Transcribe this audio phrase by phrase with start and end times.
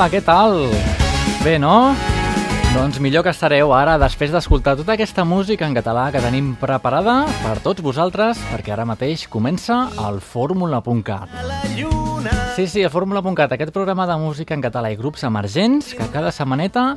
[0.00, 0.54] Hola, què tal?
[1.44, 1.92] Bé, no?
[2.72, 7.26] Doncs millor que estareu ara després d'escoltar tota aquesta música en català que tenim preparada
[7.42, 11.36] per tots vosaltres, perquè ara mateix comença el Fórmula.cat.
[12.56, 16.32] Sí, sí, el Fórmula.cat, aquest programa de música en català i grups emergents que cada
[16.32, 16.94] setmaneta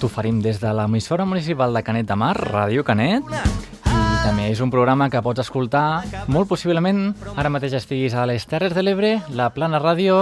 [0.00, 3.28] t'oferim des de l'emissora municipal de Canet de Mar, Ràdio Canet,
[4.20, 8.74] també és un programa que pots escoltar molt possiblement ara mateix estiguis a les Terres
[8.76, 10.18] de l'Ebre, la Plana Ràdio.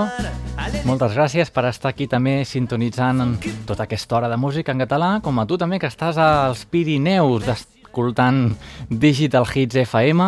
[0.86, 5.38] Moltes gràcies per estar aquí també sintonitzant tota aquesta hora de música en català, com
[5.38, 8.54] a tu també que estàs als Pirineus escoltant
[8.88, 10.22] Digital Hits FM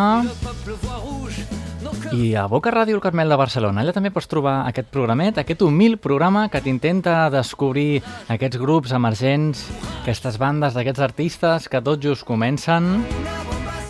[2.11, 3.81] i a Boca Ràdio el Carmel de Barcelona.
[3.81, 9.63] Allà també pots trobar aquest programet, aquest humil programa que t'intenta descobrir aquests grups emergents,
[10.01, 12.97] aquestes bandes d'aquests artistes que tot just comencen.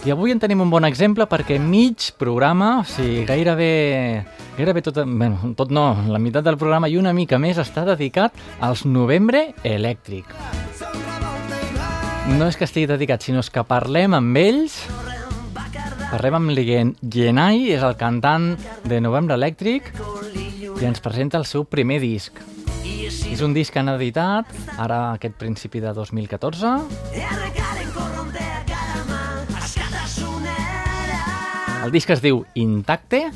[0.01, 4.25] I avui en tenim un bon exemple perquè mig programa, o sigui, gairebé,
[4.57, 8.33] gairebé tot, bueno, tot no, la meitat del programa i una mica més està dedicat
[8.65, 10.25] als Novembre Elèctric.
[12.33, 14.81] No és que estigui dedicat, sinó és que parlem amb ells
[16.11, 18.49] Parlem amb Liguen Genai, és el cantant
[18.83, 19.93] de Novembre Elèctric
[20.81, 22.41] i ens presenta el seu primer disc.
[23.31, 26.73] És un disc que han editat ara aquest principi de 2014
[31.83, 33.27] el disc es diu Intacte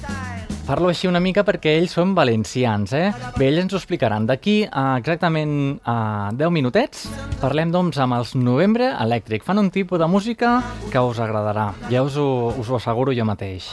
[0.65, 3.11] Parlo així una mica perquè ells són valencians, eh?
[3.38, 4.23] Bé, ells ens ho explicaran.
[4.25, 7.03] D'aquí a exactament a 10 minutets
[7.38, 9.43] parlem, doncs, amb els Novembre Elèctric.
[9.45, 10.55] Fan un tipus de música
[10.89, 11.67] que us agradarà.
[11.93, 12.25] Ja us ho,
[12.57, 13.67] us ho asseguro jo mateix.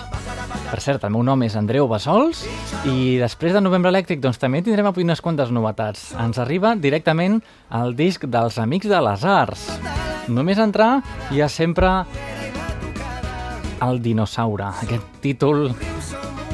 [0.68, 2.44] Per cert, el meu nom és Andreu Bassols
[2.84, 6.10] i després de Novembre Elèctric doncs, també tindrem avui unes quantes novetats.
[6.20, 7.40] Ens arriba directament
[7.80, 9.64] el disc dels Amics de les Arts.
[10.28, 10.98] Només entrar
[11.32, 12.02] hi ha sempre
[13.82, 15.70] el dinosaure, aquest títol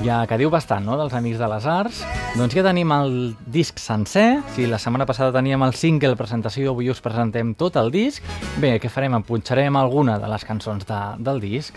[0.05, 2.03] ja que diu bastant, no?, dels Amics de les Arts.
[2.39, 3.15] Doncs ja tenim el
[3.51, 4.41] disc sencer.
[4.55, 8.23] Si la setmana passada teníem el single presentació, avui us presentem tot el disc.
[8.63, 9.19] Bé, què farem?
[9.27, 11.75] Punxarem alguna de les cançons de, del disc.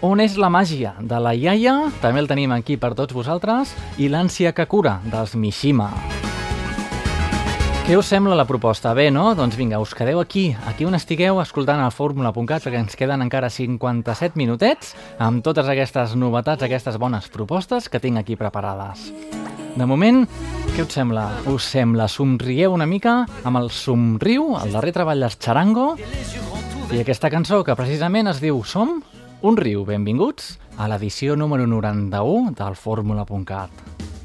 [0.00, 0.94] On és la màgia?
[1.02, 5.34] De la iaia, també el tenim aquí per tots vosaltres, i l'ànsia que cura, dels
[5.34, 5.90] Mishima.
[7.88, 8.90] Què us sembla la proposta?
[8.92, 9.30] Bé, no?
[9.32, 13.48] Doncs vinga, us quedeu aquí, aquí on estigueu, escoltant el fórmula.cat, perquè ens queden encara
[13.48, 14.90] 57 minutets
[15.24, 19.06] amb totes aquestes novetats, aquestes bones propostes que tinc aquí preparades.
[19.72, 20.26] De moment,
[20.74, 21.30] què us sembla?
[21.48, 22.10] Us sembla?
[22.12, 25.94] Somrieu una mica amb el somriu, el darrer treball dels Charango,
[26.92, 28.98] i aquesta cançó que precisament es diu Som
[29.40, 29.88] un riu.
[29.88, 34.17] Benvinguts a l'edició número 91 del fórmula.cat.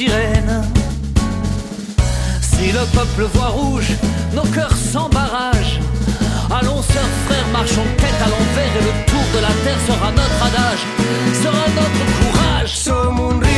[0.00, 0.06] Si
[2.72, 3.90] le peuple voit rouge,
[4.34, 5.78] nos cœurs sans barrage.
[6.50, 10.42] Allons, sœurs, frères, marchons tête à l'envers et le tour de la terre sera notre
[10.42, 10.86] adage,
[11.34, 13.49] sera notre courage.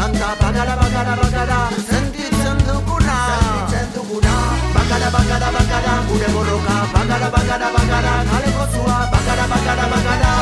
[0.00, 1.58] tanta bakara bakara bakara
[1.88, 4.32] sentitzen dukuna sentitzen dukuna
[4.76, 6.76] bakara bakara bakara gure borroka.
[6.94, 10.32] Bakara bakara bakara kale gozua bakara bakara bakara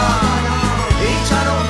[1.10, 1.62] itxaron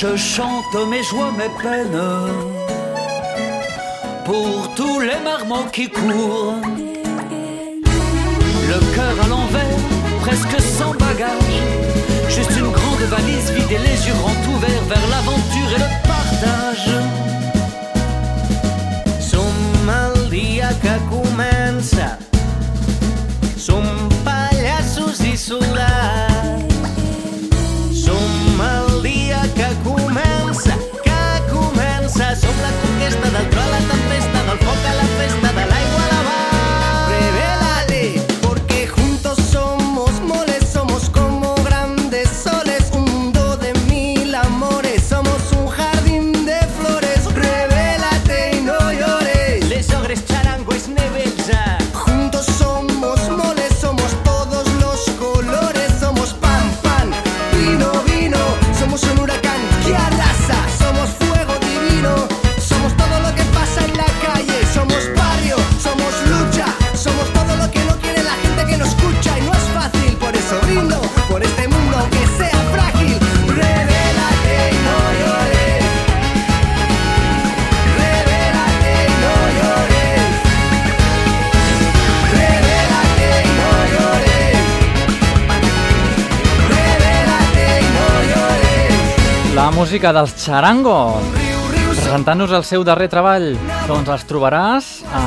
[0.00, 2.00] Je chante mes joies, mes peines
[4.24, 6.54] pour tous les marmots qui courent.
[8.68, 9.80] Le cœur à l'envers,
[10.20, 11.58] presque sans bagage.
[12.28, 16.90] Juste une grande valise vide et les yeux grands ouverts vers l'aventure et le partage.
[19.18, 19.52] Som
[19.88, 22.18] el dia que comença.
[23.56, 23.82] Som
[24.24, 26.37] pallassos i.
[89.88, 91.16] música dels Charango,
[91.88, 93.54] presentant-nos el seu darrer treball.
[93.88, 95.22] Doncs els trobaràs a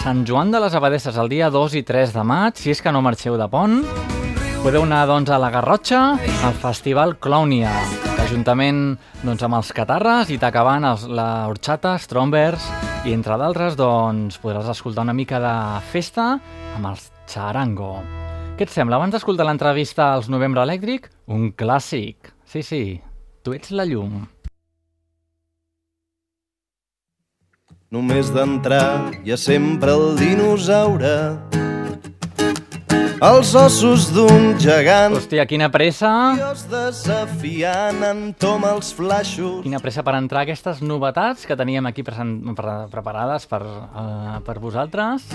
[0.00, 2.88] Sant Joan de les Abadesses el dia 2 i 3 de maig, si és que
[2.96, 3.82] no marxeu de pont.
[4.62, 6.00] Podeu anar doncs, a la Garrotxa,
[6.48, 7.74] al Festival Clownia,
[8.30, 12.70] juntament doncs, amb els Catarres i t'acabant la Horchata, Strombers
[13.04, 15.56] i entre d'altres doncs, podràs escoltar una mica de
[15.90, 16.38] festa
[16.78, 17.98] amb els Charango.
[18.56, 18.96] Què et sembla?
[18.96, 22.32] Abans d'escoltar l'entrevista als Novembre Elèctric, un clàssic.
[22.48, 22.80] Sí, sí,
[23.46, 24.24] tu ets la llum.
[27.94, 31.14] Només d'entrar hi ha sempre el dinosaure
[33.26, 36.10] els ossos d'un gegant Hòstia, quina pressa!
[36.36, 42.26] Dios desafiant entoma els flaixos Quina pressa per entrar aquestes novetats que teníem aquí pre
[42.92, 45.30] preparades per, uh, per vosaltres.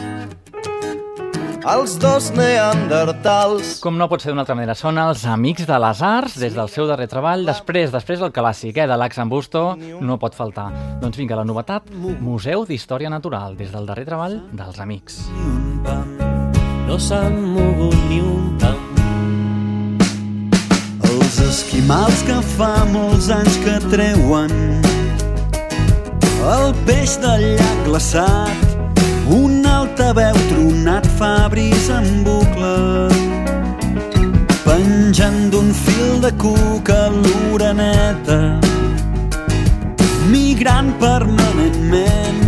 [1.62, 6.02] Els dos neandertals Com no pot ser d'una altra manera, són els Amics de les
[6.02, 7.46] Arts, des del seu darrer treball.
[7.46, 10.72] Després, després el clàssic, eh, de l'Axan Busto, no pot faltar.
[11.02, 15.22] Doncs vinga, la novetat, Museu d'Història Natural, des del darrer treball dels Amics.
[16.88, 19.98] no s'han mogut ni un pam.
[21.08, 24.52] Els esquimals que fa molts anys que treuen
[26.42, 28.72] el peix del llac glaçat
[29.30, 29.61] un
[30.12, 33.08] altaveu tronat fa brisa en bucle.
[34.66, 38.60] Penjant d'un fil de cuca l'oreneta
[40.28, 42.40] migrant permanentment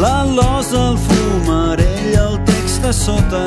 [0.00, 3.46] la losa, el fumarell, el text a sota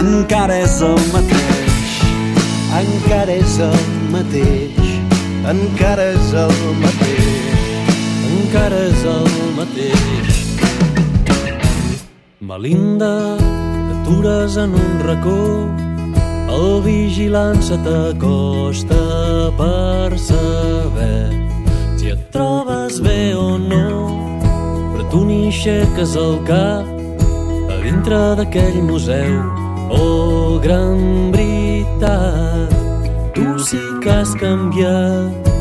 [0.00, 1.94] encara és el mateix
[2.80, 3.80] encara és el
[4.12, 4.92] mateix
[5.54, 7.64] encara és el mateix
[8.34, 10.39] encara és el mateix
[12.40, 15.68] Melinda, t'atures en un racó
[16.48, 21.28] el vigilant se t'acosta per saber
[21.98, 23.90] si et trobes bé o no.
[24.94, 26.88] Però tu ni aixeques el cap
[27.68, 29.36] a dintre d'aquell museu
[29.92, 32.72] oh, gran veritat.
[33.36, 35.59] Tu sí que has canviat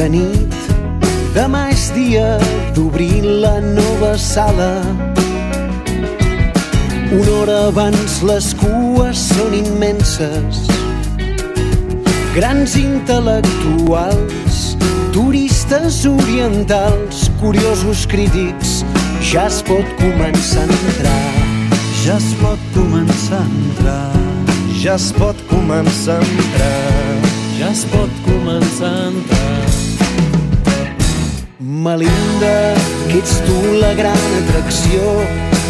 [0.00, 0.54] de nit.
[1.34, 2.38] Demà és dia
[2.76, 4.70] d'obrir la nova sala.
[7.10, 10.62] Una hora abans les cues són immenses.
[12.36, 14.60] Grans intel·lectuals,
[15.12, 18.80] turistes orientals, curiosos crítics,
[19.32, 21.26] ja es pot començar a entrar.
[22.00, 24.12] ja es pot començar a entrar
[24.80, 26.80] Ja es pot començar a entrar.
[27.58, 29.39] ja es pot començar a entrar
[31.80, 32.74] Melinda,
[33.08, 35.00] que ets tu la gran atracció,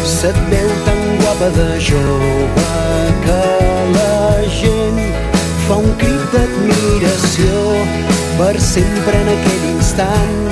[0.03, 2.65] se't veu tan guapa de jove
[3.23, 3.37] que
[3.95, 4.99] la gent
[5.69, 7.61] fa un crit d'admiració
[8.41, 10.51] per sempre en aquell instant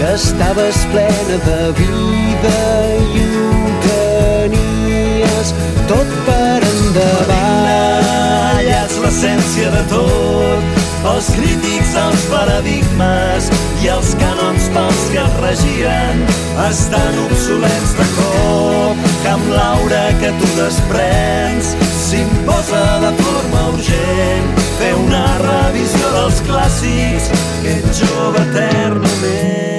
[0.00, 2.58] que estaves plena de vida
[2.98, 3.54] i ho
[3.86, 5.54] tenies
[5.86, 7.38] tot per endavant.
[7.38, 13.48] Melinda, ets l'essència de tot, els crítics, els paradigmes
[13.82, 16.24] i els canons pels que es regien
[16.66, 21.72] estan obsolets de cop que amb l'aura que tu desprens.
[22.08, 29.77] S'imposa de forma urgent fer una revisió dels clàssics que ets jove eternament.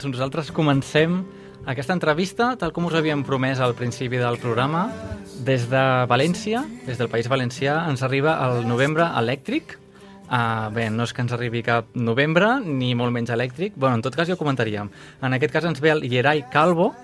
[0.00, 1.18] Doncs nosaltres comencem
[1.68, 4.86] aquesta entrevista, tal com us havíem promès al principi del programa.
[5.44, 9.76] Des de València, des del País Valencià, ens arriba el novembre elèctric.
[10.30, 13.74] Uh, bé, no és que ens arribi cap novembre, ni molt menys elèctric.
[13.76, 14.88] bueno, en tot cas ja ho comentaríem.
[15.20, 16.94] En aquest cas ens ve el Yeray Calvo,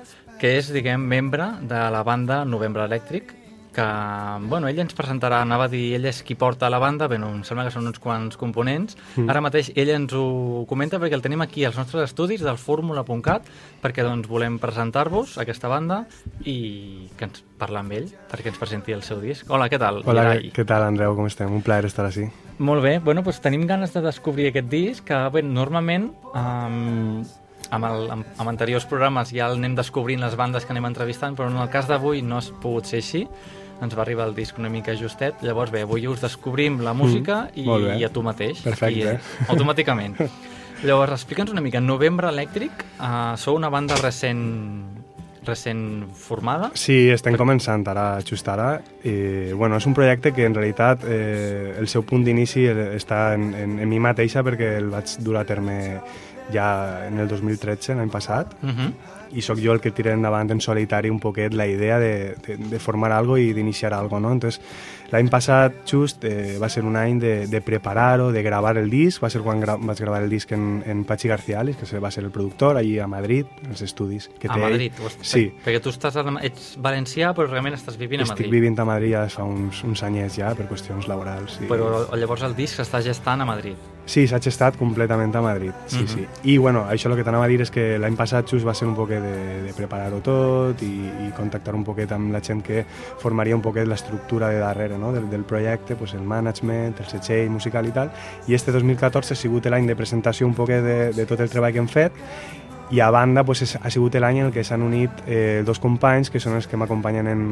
[0.40, 3.34] que és, diguem, membre de la banda Novembre Elèctric,
[3.76, 7.18] que, bueno, ell ens presentarà, anava a dir, ell és qui porta la banda, bé,
[7.20, 8.96] no, em sembla que són uns quants components.
[9.18, 9.28] Mm.
[9.32, 13.50] Ara mateix ell ens ho comenta perquè el tenim aquí als nostres estudis del fórmula.cat
[13.82, 16.04] perquè doncs volem presentar-vos aquesta banda
[16.48, 19.44] i que ens parlar amb ell perquè ens presenti el seu disc.
[19.52, 20.00] Hola, què tal?
[20.06, 20.52] Hola, Yeray?
[20.56, 21.16] què tal, Andreu?
[21.18, 21.52] Com estem?
[21.52, 22.30] Un plaer estar així.
[22.56, 27.20] Molt bé, bueno, doncs tenim ganes de descobrir aquest disc que bé, normalment um,
[27.68, 31.52] amb, el, amb, amb anteriors programes ja anem descobrint les bandes que anem entrevistant, però
[31.52, 33.26] en el cas d'avui no ha pogut ser així
[33.82, 37.48] ens va arribar el disc una mica justet, llavors bé, avui us descobrim la música
[37.54, 37.96] Mm, molt bé.
[37.96, 38.62] i, i a tu mateix.
[38.62, 38.98] Perfecte.
[38.98, 40.16] I, eh, automàticament.
[40.84, 44.84] llavors, explica'ns una mica, Novembre Elèctric, uh, sou una banda recent
[45.46, 46.72] recent formada?
[46.74, 48.80] Sí, estem començant ara, just ara.
[49.06, 53.34] I, bueno, és un projecte que en realitat eh, el seu punt d'inici eh, està
[53.36, 56.00] en, en, en mi mateixa perquè el vaig dur a terme
[56.52, 58.90] ja en el 2013, l'any passat, Uh -huh.
[59.36, 62.56] I sóc jo el que tira endavant en solitari un poquet la idea de, de,
[62.56, 64.32] de formar algo i d'iniciar algo, no?
[64.32, 64.60] Entonces,
[65.12, 69.22] l'any passat, just, eh, va ser un any de, de preparar-ho, de gravar el disc,
[69.22, 72.10] va ser quan gra vaig gravar el disc en, en Pachi Garcialis, que se- va
[72.10, 74.70] ser el productor, allí a Madrid, als estudis que A té ell.
[74.70, 74.92] Madrid.
[75.02, 78.46] ho est- Sí, Perquè tu estàs, a- ets valencià, però realment estàs vivint a estic
[78.46, 78.52] Madrid.
[78.56, 81.60] vivint a Madrid ja fa uns, uns anyets ja, per qüestions laborals.
[81.60, 81.66] I...
[81.70, 83.76] Però llavors el disc s'està gestant a Madrid.
[84.06, 86.06] Sí, s'ha gestat completament a Madrid, sí, Mhm.
[86.08, 86.26] sí.
[86.44, 88.86] I, bueno, això el que t'anava a dir és que l'any passat just va ser
[88.86, 90.92] un poquet de, de preparar-ho tot i,
[91.26, 92.84] i contactar un poquet amb la gent que
[93.22, 95.12] formaria un poquet l'estructura de darrere no?
[95.12, 98.12] del, del projecte, pues el management, el setxell musical i tal.
[98.46, 101.74] I este 2014 ha sigut l'any de presentació un poquet de, de tot el treball
[101.74, 102.22] que hem fet
[102.90, 106.30] i a banda pues, ha sigut l'any en el que s'han unit eh, dos companys
[106.30, 107.42] que són els que m'acompanyen en,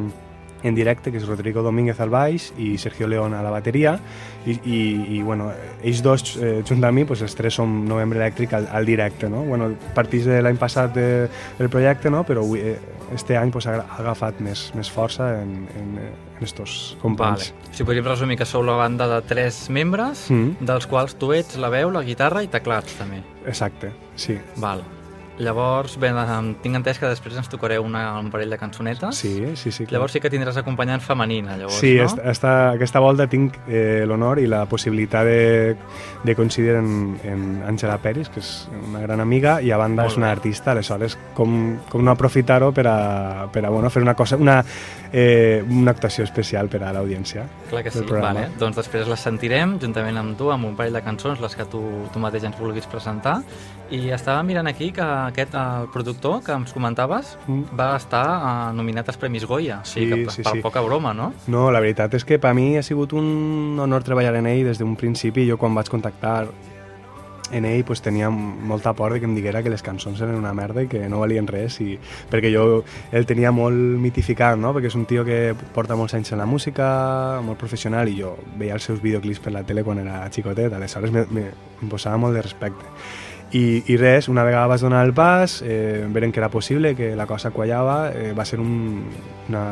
[0.64, 3.98] en directe, que és Rodrigo Domínguez al baix i Sergio León a la bateria
[4.46, 4.81] i, i,
[5.18, 5.50] i bueno,
[5.85, 9.29] ells dos eh, junt amb mi, pues, els tres som Novembre Elèctric al, al directe,
[9.29, 9.44] no?
[9.44, 11.07] Bueno, partís de l'any passat de,
[11.59, 12.24] del projecte, no?
[12.24, 12.79] però avui, eh,
[13.14, 17.53] este any pues, ha, agafat més, més força en, en, en estos companys.
[17.53, 17.74] Vale.
[17.77, 20.57] Si podríem resumir que sou la banda de tres membres, Mm.
[20.64, 23.20] dels quals tu ets la veu, la guitarra i teclats, també.
[23.46, 24.38] Exacte, sí.
[24.57, 24.81] Val.
[25.38, 26.12] Llavors, bé,
[26.62, 29.16] tinc entès que després ens tocareu una, un parell de cançonetes.
[29.18, 29.83] Sí, sí, sí.
[29.85, 29.97] clar.
[29.97, 32.05] Llavors sí que tindràs acompanyant femenina, llavors, Sí, no?
[32.05, 35.75] esta, esta, aquesta volta tinc eh, l'honor i la possibilitat de,
[36.23, 38.53] de coincidir en, en Àngela Peris, que és
[38.88, 40.37] una gran amiga, i a banda Molt és una bé.
[40.38, 44.61] artista, aleshores com, com no aprofitar-ho per a, per a bueno, fer una cosa, una,
[45.12, 47.49] eh, una actuació especial per a l'audiència.
[47.70, 48.49] Clar que sí, vale.
[48.61, 51.83] Doncs després les sentirem juntament amb tu, amb un parell de cançons, les que tu,
[52.14, 53.40] tu mateix ens vulguis presentar.
[53.90, 57.63] I estava mirant aquí que aquest, el productor que ens comentaves, Mm.
[57.79, 59.81] va estar uh, nominat als Premis Goya.
[59.83, 60.61] O sigui Sí, que sí, per sí.
[60.63, 61.33] poca broma, no?
[61.47, 64.79] No, la veritat és que per mi ha sigut un honor treballar en ell des
[64.79, 65.49] d'un principi.
[65.49, 66.47] Jo quan vaig contactar
[67.53, 70.55] en ell pues, tenia molta por de que em diguera que les cançons eren una
[70.57, 71.99] merda i que no valien res i,
[72.31, 72.83] perquè jo
[73.13, 74.73] el tenia molt mitificat no?
[74.73, 78.33] perquè és un tio que porta molts anys en la música molt professional i jo
[78.57, 82.43] veia els seus videoclips per la tele quan era xicotet aleshores em posava molt de
[82.43, 82.85] respecte
[83.55, 87.14] i, i res, una vegada vas donar el pas eh, veren que era possible, que
[87.17, 89.05] la cosa quallava eh, va ser un,
[89.49, 89.64] una,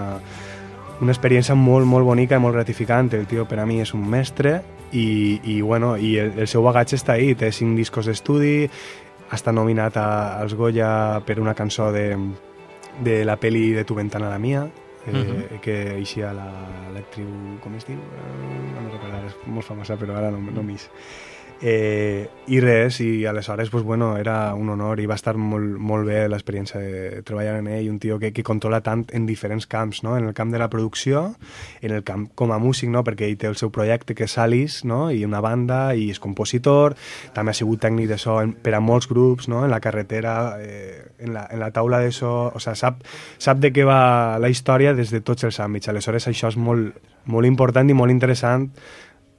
[1.01, 3.11] una experiència molt, molt bonica i molt gratificant.
[3.19, 4.61] El tio per a mi és un mestre
[4.93, 7.35] i, i, bueno, i el, el seu bagatge està ahí.
[7.35, 8.69] Té cinc discos d'estudi,
[9.33, 10.07] estat nominat a,
[10.45, 12.13] als Goya per una cançó de,
[13.03, 14.67] de la peli de Tu ventana a la mia,
[15.07, 15.59] eh, Mhm.
[15.65, 17.27] que eixia la- l'actriu,
[17.65, 17.97] com es diu?
[17.99, 20.87] Eh, no me recordo, ara, és molt famosa, però ara no, no m'ix.
[21.65, 26.09] Eh, I res, i aleshores pues, bueno, era un honor i va estar molt, molt
[26.09, 30.01] bé l'experiència de treballar en ell, un tio que, que controla tant en diferents camps,
[30.03, 30.17] no?
[30.19, 31.37] en el camp de la producció,
[31.81, 33.05] en el camp com a músic, no?
[33.07, 35.13] perquè ell té el seu projecte que és Salis, no?
[35.15, 36.97] i una banda, i és compositor,
[37.37, 39.63] també ha sigut tècnic de so en, per a molts grups, no?
[39.63, 43.07] en la carretera, eh, en, la, en la taula de so, o sigui, sap,
[43.39, 46.99] sap de què va la història des de tots els àmbits, aleshores això és molt,
[47.31, 48.67] molt important i molt interessant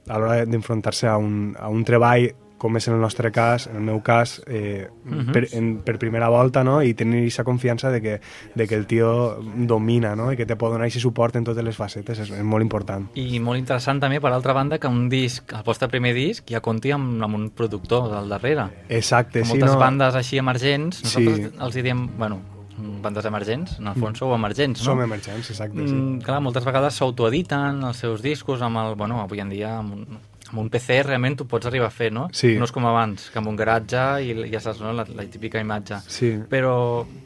[0.08, 2.30] a l'hora d'enfrontar-se a, un, a un treball
[2.64, 5.32] com és en el nostre cas, en el meu cas, eh, Mhm.
[5.34, 6.80] per, en, per primera volta, no?
[6.82, 8.20] i tenir aquesta confiança de que,
[8.54, 9.36] de que el tio
[9.66, 10.30] domina no?
[10.32, 13.10] i que te pot donar aquest suport en totes les facetes, és, és molt important.
[13.20, 16.60] I molt interessant també, per altra banda, que un disc, el vostre primer disc, ja
[16.64, 18.70] compti amb, amb un productor al darrere.
[18.88, 19.78] Exacte, Que sí, moltes no?
[19.78, 21.56] bandes així emergents, nosaltres Sí.
[21.60, 22.40] els diem, bueno,
[22.76, 24.92] bandes emergents, en el fons sou emergents, no?
[24.92, 25.94] Som emergents, exacte, sí.
[25.94, 29.94] Mm, clar, moltes vegades s'autoediten els seus discos amb el, bueno, avui en dia amb
[29.94, 32.28] un, amb un PC realment tu pots arribar a fer, no?
[32.32, 32.54] Sí.
[32.58, 34.92] No és com abans, que amb un garatge i ja saps, no?
[34.92, 36.02] La, la típica imatge.
[36.10, 36.34] Sí.
[36.50, 36.76] Però,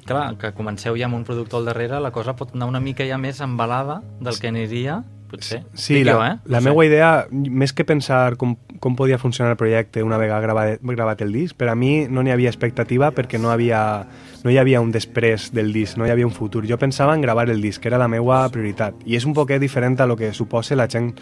[0.08, 3.06] clar, que comenceu ja amb un productor al darrere, la cosa pot anar una mica
[3.08, 5.62] ja més embalada del que aniria, potser.
[5.74, 6.34] Sí, la, jo, eh?
[6.48, 10.40] la No meva idea, més que pensar com, com podia funcionar el projecte una vegada
[10.40, 14.06] gravat, gravat el disc, per a mi no n'hi havia expectativa perquè no, havia,
[14.44, 16.64] no hi havia un després del disc, no hi havia un futur.
[16.68, 18.94] Jo pensava en gravar el disc, que era la meva prioritat.
[19.06, 21.14] I és un poquet diferent a lo que suposa la gent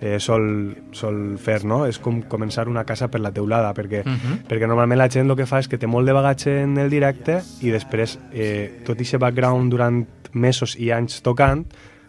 [0.00, 1.82] eh, sol, sol fer, no?
[1.84, 4.46] És com començar una casa per la teulada, perquè, Mhm.
[4.48, 6.88] perquè normalment la gent el que fa és que té molt de bagatge en el
[6.88, 11.66] directe i després eh, tot aquest background durant mesos i anys tocant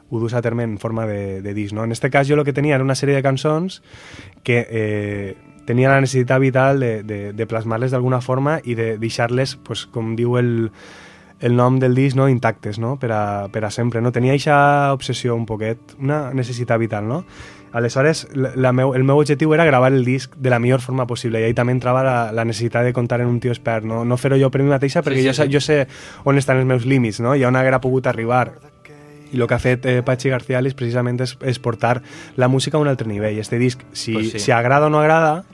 [0.10, 1.74] ho dus a terme en forma de, de disc.
[1.74, 1.84] No?
[1.84, 3.82] En este cas jo el que tenia era una sèrie de cançons
[4.44, 5.36] que eh,
[5.72, 10.18] tenia la necessitat vital de, de, de plasmar-les d'alguna forma i de deixar-les, pues, com
[10.20, 10.52] diu el,
[11.40, 12.28] el nom del disc, no?
[12.30, 12.98] intactes, no?
[13.00, 14.04] Per, a, per a sempre.
[14.04, 14.12] No?
[14.12, 17.24] Tenia aquesta obsessió un poquet, una necessitat vital, no?
[17.72, 21.06] Aleshores, la, la meu, el meu objectiu era gravar el disc de la millor forma
[21.08, 24.04] possible i ahí també entrava la, la necessitat de comptar en un tio expert, no,
[24.04, 25.54] no fer-ho jo per mi mateixa perquè sí, jo, sé, sí.
[25.56, 25.78] jo sé
[26.28, 27.32] on estan els meus límits no?
[27.32, 28.50] i on haguera pogut arribar
[29.32, 32.02] i el que ha fet eh, Patxi Garcialis precisament és, és portar
[32.36, 33.40] la música a un altre nivell.
[33.40, 34.40] Este disc, si, Pues sí.
[34.40, 34.46] sí.
[34.46, 35.46] si agrada o no agrada,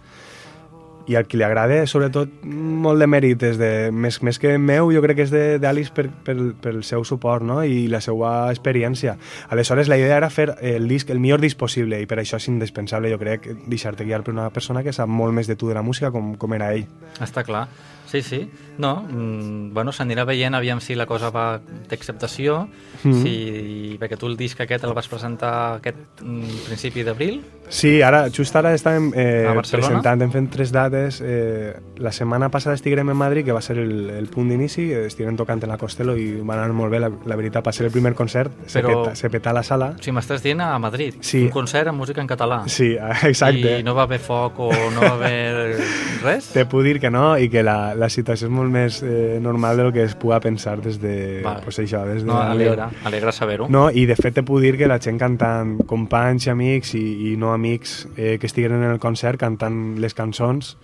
[1.08, 4.92] i al qui li agrada, sobretot, molt de mèrit és de, més, més que meu,
[4.94, 7.62] jo crec que és d'Alice per, per, pel seu suport no?
[7.64, 9.18] i la seva experiència.
[9.50, 12.50] Aleshores, la idea era fer el disc el millor disc possible i per això és
[12.52, 15.78] indispensable, jo crec, deixar-te guiar per una persona que sap molt més de tu de
[15.78, 16.88] la música com, com era ell.
[17.24, 17.68] Està clar.
[18.08, 18.50] Sí, sí.
[18.78, 22.68] No, mm, bueno, s'anirà veient aviam si la cosa va d'acceptació,
[23.04, 23.22] Mhm.
[23.24, 23.98] si...
[24.00, 28.56] perquè tu el disc aquest el vas presentar aquest mm, principi d'abril, Sí, ara, just
[28.56, 31.18] ara estàvem eh, presentant, hem fet tres dates.
[31.22, 35.02] Eh, la setmana passada estiguem en Madrid, que va ser el, el punt d'inici, eh,
[35.08, 37.88] estiguem tocant en la Costello i va anar molt bé, la, la veritat, va ser
[37.88, 39.90] el primer concert, se, Però- peta, se petà la sala.
[40.00, 41.42] sigui, m'estàs dient a Madrid, Sí.
[41.44, 42.62] un concert amb música en català.
[42.72, 42.96] Sí,
[43.28, 43.80] exacte.
[43.82, 45.76] I no va haver foc o no va haver
[46.24, 46.48] res?
[46.54, 49.80] Te puc dir que no i que la, la situació és molt més eh, normal
[49.82, 51.64] del que es pugui pensar des de, Vale.
[51.66, 53.68] pues això, des de No, alegra, alegra saber-ho.
[53.74, 57.06] No, i de fet te puc dir que la gent cantant, companys i amics i,
[57.32, 60.76] i no amics eh, que estiguen en el concert cantant les cançons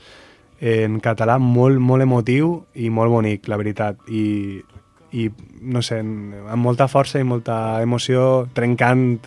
[0.64, 4.00] en català molt, molt emotiu i molt bonic, la veritat.
[4.08, 4.62] I,
[5.14, 5.28] i
[5.62, 9.20] no sé, amb molta força i molta emoció, trencant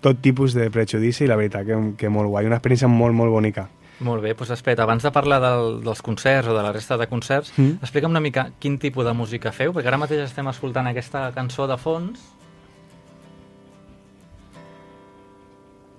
[0.00, 3.34] tot tipus de prejudici i la veritat que, que molt guai, una experiència molt, molt
[3.34, 3.66] bonica.
[4.00, 7.06] Molt bé, doncs espera, abans de parlar del, dels concerts o de la resta de
[7.06, 7.78] concerts, Mm.
[7.82, 11.66] explica'm una mica quin tipus de música feu, perquè ara mateix estem escoltant aquesta cançó
[11.68, 12.18] de fons.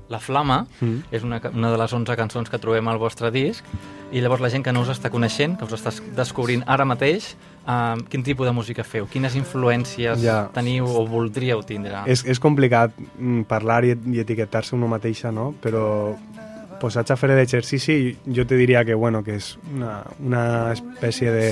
[0.09, 1.03] La Flama Mm.
[1.11, 3.63] és una, una de les 11 cançons que trobem al vostre disc
[4.11, 7.37] i llavors la gent que no us està coneixent, que us està descobrint ara mateix,
[7.65, 10.49] uh, quin tipus de música feu, quines influències Ja.
[10.51, 12.01] teniu o voldríeu tindre.
[12.07, 15.53] És, és complicat mm, parlar i, i etiquetar-se una mateixa, no?
[15.61, 16.17] Però
[16.81, 17.97] posats a fer l'exercici,
[18.33, 21.47] jo te diria que, bueno, que és una, una espècie de,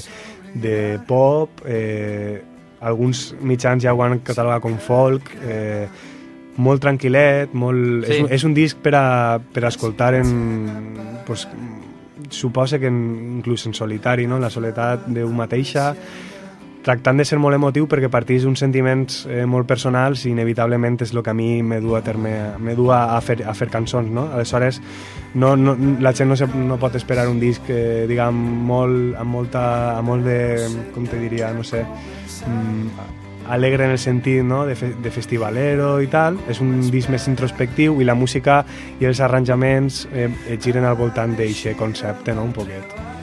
[0.60, 2.42] de pop, eh,
[2.82, 5.86] alguns mitjans ja ho han catalogat com folk, eh,
[6.60, 8.06] molt tranquil·let, molt...
[8.08, 8.12] Sí.
[8.18, 9.06] És, un- és un disc per a,
[9.40, 10.34] per a escoltar en...
[11.28, 11.46] Pues,
[12.30, 12.98] suposa que en,
[13.40, 14.38] inclús en solitari, no?
[14.38, 15.94] la soledat d'un mateixa,
[16.84, 21.12] tractant de ser molt emotiu perquè partís d'uns sentiments eh, molt personals i inevitablement és
[21.14, 24.12] el que a mi me du a terme me du a, fer, a fer cançons
[24.12, 24.30] no?
[24.34, 24.80] aleshores
[25.34, 28.40] no, no, la gent no, se, no pot esperar un disc eh, diguem
[28.70, 29.64] molt, amb molta
[29.98, 30.40] amb molt de,
[30.96, 33.06] com te diria, no sé mm,
[33.50, 34.64] alegre en el sentit no?
[34.66, 38.64] de, fe, de festivalero i tal és un disc més introspectiu i la música
[39.02, 40.30] i els arranjaments eh,
[40.64, 42.48] giren al voltant d'aquest concepte no?
[42.48, 43.19] un poquet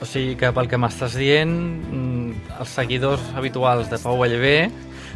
[0.00, 4.70] O sigui que pel que m'estàs dient, mm, els seguidors habituals de Pau Vallvé,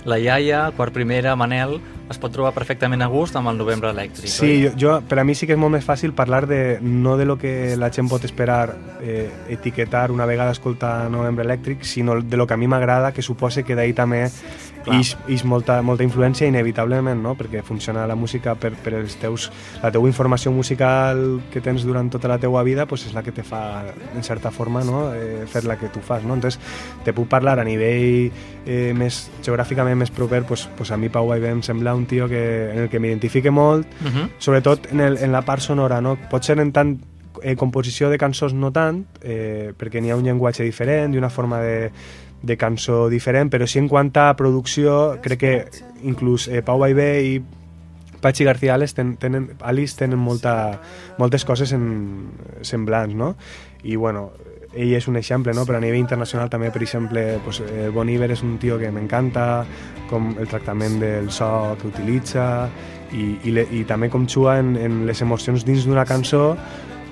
[0.05, 1.79] la iaia, quart primera, Manel,
[2.11, 4.63] es pot trobar perfectament a gust amb el novembre elèctric, Sí, oi?
[4.67, 7.25] jo, jo, per a mi sí que és molt més fàcil parlar de no de
[7.25, 12.37] lo que la gent pot esperar eh, etiquetar una vegada escolta Novembre Elèctric, sinó de
[12.37, 14.29] lo que a mi m'agrada, que suposa que d'ahir també.
[14.93, 17.35] Ix, ix molta, molta influència inevitablement, no?
[17.39, 19.51] perquè funciona la música per, per els teus,
[19.83, 23.33] la teua informació musical que tens durant tota la teua vida pues és la que
[23.33, 25.07] te fa, en certa forma, no?
[25.15, 26.25] eh, fer la que tu fas.
[26.25, 26.35] No?
[26.35, 26.61] Entonces,
[27.05, 28.31] te puc parlar a nivell
[28.67, 32.29] eh, més geogràficament més proper, pues, pues a mi Pau Vallvé em sembla un tio
[32.29, 34.29] que, en el que m'identifique molt, Uh -huh.
[34.39, 36.17] sobretot en, el, en la part sonora, no?
[36.31, 36.99] Pot ser en tant
[37.43, 41.31] eh, composició de cançons no tant, eh, perquè n'hi ha un llenguatge diferent i una
[41.31, 41.91] forma de,
[42.45, 45.55] de cançó diferent, però sí en quant a producció, crec que
[46.05, 47.37] inclús eh, Pau Vallvé i
[48.25, 50.81] Pachi García Alice ten, tenen, Alice tenen molta,
[51.19, 52.31] moltes coses en,
[52.63, 53.35] semblants, no?
[53.83, 54.31] I, bueno,
[54.75, 55.67] ell és un exemple, no?
[55.69, 58.91] però a nivell internacional també, per exemple, pues, eh, Bon Iver és un tio que
[58.91, 59.65] m'encanta,
[60.11, 62.47] com el tractament del so que utilitza,
[63.15, 66.57] i, i, le, i també com xua en, en les emocions dins d'una cançó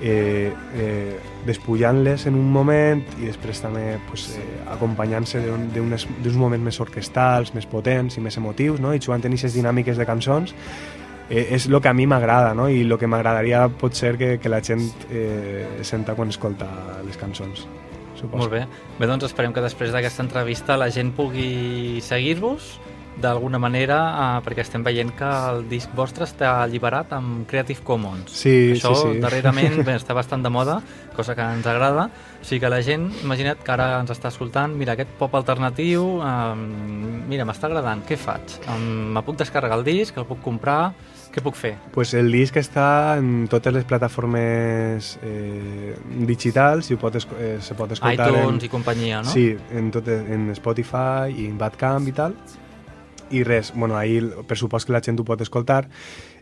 [0.03, 5.43] eh, eh, despullant-les en un moment i després també pues, eh, acompanyant-se
[5.75, 8.93] d'uns moments més orquestals, més potents i més emotius, no?
[8.95, 10.55] i jugant en aquestes dinàmiques de cançons
[11.31, 12.69] eh, és el que a mi m'agrada no?
[12.69, 16.69] i el que m'agradaria pot ser que, que la gent eh, senta quan escolta
[17.07, 17.67] les cançons.
[18.19, 18.39] Suposo.
[18.45, 18.67] Molt bé.
[18.99, 22.77] Bé, doncs esperem que després d'aquesta entrevista la gent pugui seguir-vos
[23.21, 28.33] d'alguna manera, eh, perquè estem veient que el disc vostre està alliberat amb Creative Commons.
[28.33, 29.23] Sí, Això sí, sí.
[29.23, 30.81] darrerament bé, està bastant de moda,
[31.17, 32.09] cosa que ens agrada.
[32.41, 36.21] O sigui que la gent, imagina't que ara ens està escoltant, mira, aquest pop alternatiu,
[36.25, 38.61] eh, mira, m'està agradant, què faig?
[38.73, 40.95] Em, me puc descarregar el disc, el puc comprar,
[41.33, 41.73] què puc fer?
[41.95, 45.95] Pues el disc està en totes les plataformes eh,
[46.29, 49.33] digitals i ho pot, eh, se pot escoltar iTunes en, i companyia, no?
[49.33, 52.37] Sí, en, tot, en Spotify i en Bandcamp i tal.
[53.33, 55.87] I res, bueno, ahir per supost que la gent ho pot escoltar.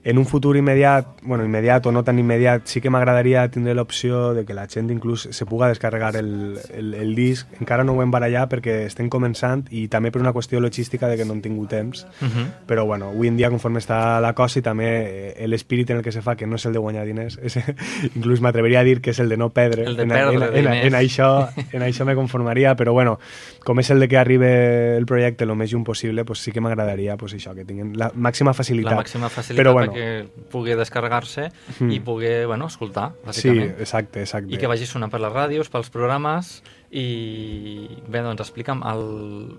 [0.03, 4.33] En un futur immediat, bueno, immediat o no tan immediat, sí que m'agradaria tindre l'opció
[4.33, 7.47] de que la gent inclús se puga descarregar el, el, el disc.
[7.61, 11.19] Encara no ho hem barallat perquè estem començant i també per una qüestió logística de
[11.21, 12.07] que no hem tingut temps.
[12.23, 12.47] Uh -huh.
[12.67, 16.03] Però bueno, avui en dia, conforme està la cosa i també eh, l'espírit en el
[16.03, 17.59] que se fa, que no és el de guanyar diners, és,
[18.17, 19.85] inclús m'atreviria a dir que és el de no perdre.
[19.85, 20.87] El de en, perdre en, en, diners.
[20.87, 23.19] en, això, en això me conformaria, però bueno,
[23.65, 26.61] com és el de que arribe el projecte el més junt possible, pues sí que
[26.65, 28.93] m'agradaria pues això, que tinguin la màxima facilitat.
[28.97, 31.91] La màxima facilitat Però bueno, perquè pugui descarregar-se Mm.
[31.93, 33.75] i pugui, bueno, escoltar, sí, bàsicament.
[33.81, 34.55] exacte, exacte.
[34.55, 39.59] I que vagi sonant per les ràdios, pels programes i bé, doncs explica'm el,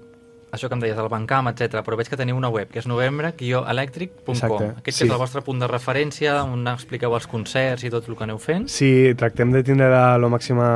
[0.52, 1.80] això que em deies, el Bancam, etc.
[1.86, 4.66] Però veig que teniu una web, que és novembre-electric.com.
[4.82, 5.06] Aquest sí.
[5.08, 8.40] és el vostre punt de referència, on expliqueu els concerts i tot el que aneu
[8.42, 8.68] fent.
[8.72, 10.68] Sí, tractem de tindre-la lo màxima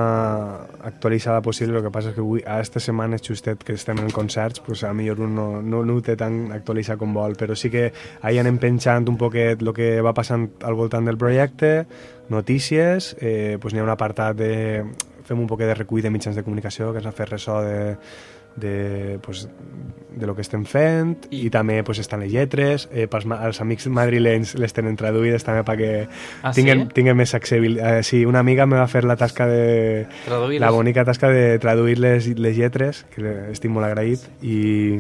[0.88, 4.12] actualitzada possible, el que passa és que avui, a aquesta setmana justet que estem en
[4.16, 7.58] concerts, pues a millor un no, no, no ho té tan actualitzat com vol, però
[7.60, 7.90] sí que
[8.22, 11.86] ahí anem penjant un poquet el que va passant al voltant del projecte,
[12.30, 14.54] notícies, eh, pues n'hi ha un apartat de...
[15.26, 17.96] fem un poquet de recull de mitjans de comunicació que ens ha fet ressò de,
[18.56, 19.48] de, pues,
[20.16, 23.60] de lo que estem fent i, I- també pues, estan les lletres eh, pels els
[23.62, 26.08] amics madrilenys les tenen traduïdes també perquè
[26.42, 26.62] Ah, sí?
[26.62, 28.00] tinguen, tinguen més accessibilitat.
[28.00, 30.08] Eh, sí, una amiga me va fer la tasca de...
[30.26, 35.00] Traduir La bonica tasca de traduir les, les lletres, que estic molt agraït, i,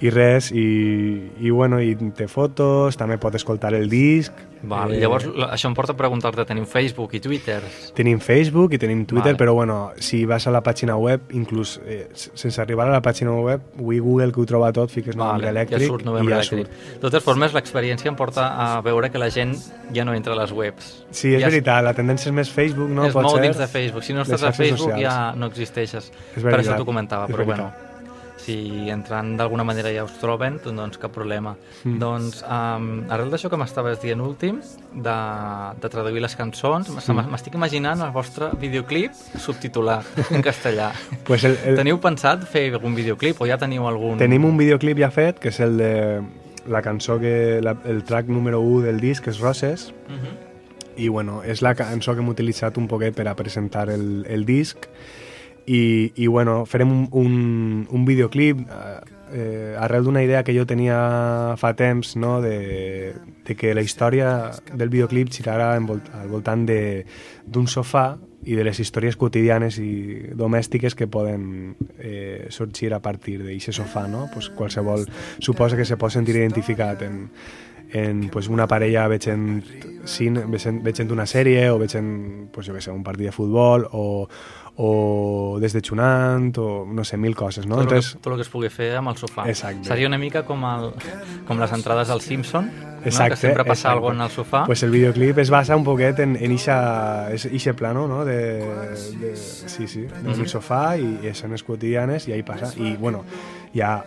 [0.00, 4.32] i res, i, i bueno, i té fotos, també pot escoltar el disc.
[4.62, 7.60] Val, eh, Llavors, la- això em porta a preguntar-te, teniu Facebook i Twitter?
[7.94, 9.38] Tenim Facebook i tenim Twitter, Vale.
[9.38, 13.30] però bueno, si vas a la pàgina web, inclús eh, sense arribar a la pàgina
[13.38, 16.42] web, avui Google que ho troba tot, fiques novembre elèctric ja surt novembre i ja
[16.42, 16.66] elèctric.
[16.66, 16.94] surt.
[16.94, 19.54] De totes formes, l'experiència em porta a veure que la gent
[19.94, 21.04] ja no entra a les webs.
[21.10, 23.06] Sí, és ja veritat, la tendència és més Facebook, no?
[23.06, 23.42] es Pot mou ser?
[23.42, 24.02] dins de Facebook.
[24.02, 25.02] Si no estàs a Facebook socials.
[25.02, 26.10] ja no existeixes.
[26.10, 27.56] És per veritat, això t'ho comentava, però veritat.
[27.56, 27.87] bueno,
[28.48, 31.52] si entrant d'alguna manera ja us troben, doncs cap problema.
[31.84, 31.98] Mm.
[32.00, 34.62] Doncs, um, arrel d'això que m'estaves dient últim,
[34.94, 35.16] de,
[35.82, 37.28] de traduir les cançons, Mm.
[37.30, 40.90] m'estic imaginant el vostre videoclip subtitulat en castellà.
[41.28, 44.16] Pues el, el, Teniu pensat fer algun videoclip o ja teniu algun...
[44.18, 45.92] Tenim un videoclip ja fet, que és el de
[46.68, 47.60] la cançó que...
[47.64, 50.34] La, el track número 1 del disc, és Roses, Uh -huh.
[50.96, 54.44] i bueno, és la cançó que hem utilitzat un poquet per a presentar el, el
[54.44, 54.86] disc
[55.68, 60.64] i, i bueno, farem un, un, un videoclip eh, eh, arrel d'una idea que jo
[60.66, 60.98] tenia
[61.60, 62.40] fa temps no?
[62.40, 63.12] de,
[63.44, 68.16] de que la història del videoclip girara en al voltant d'un sofà
[68.48, 74.06] i de les històries quotidianes i domèstiques que poden eh, sorgir a partir d'aquest sofà,
[74.08, 74.28] no?
[74.32, 75.04] Pues qualsevol
[75.42, 77.26] suposa que se pot sentir identificat en,
[77.92, 79.64] en pues, una parella veient,
[80.04, 83.88] cine, veient, veient una sèrie o veient pues, jo què sé, un partit de futbol
[83.90, 84.28] o,
[84.80, 87.74] o des de xunant o no sé, mil coses, no?
[87.76, 89.48] Tot, Entonces, que, tot el que es pugui fer amb el sofà.
[89.50, 89.82] Exacte.
[89.88, 90.92] Seria una mica com, el,
[91.48, 92.70] com les entrades al Simpson,
[93.04, 93.34] Exacte, no?
[93.34, 93.94] que sempre passa exacte.
[93.96, 94.64] alguna en el sofà.
[94.66, 98.24] Pues el videoclip es basa un poquet en, en ixa, ixe plano, no?
[98.24, 98.38] De,
[99.18, 100.46] de, sí, sí, del Mhm.
[100.46, 102.70] sofà i, i escenes quotidianes i ahí passa.
[102.78, 103.24] I, bueno,
[103.74, 104.04] ja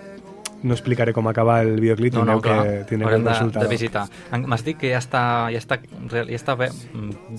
[0.64, 3.72] no explicaré com acaba el videoclip, no, no, clar, que, tindreu haurem que de, de
[3.72, 4.06] visitar.
[4.46, 5.80] M'has dit que ja està, ja està,
[6.12, 6.70] ja està bé,